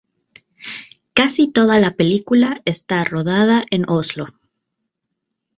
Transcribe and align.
Casi 1.13 1.47
toda 1.47 1.77
la 1.79 1.91
película 1.91 2.63
está 2.65 3.03
rodada 3.03 3.63
en 3.69 3.87
Oslo. 3.87 4.29